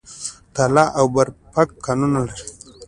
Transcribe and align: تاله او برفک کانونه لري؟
تاله 0.55 0.83
او 0.97 1.05
برفک 1.15 1.69
کانونه 1.85 2.19
لري؟ 2.27 2.45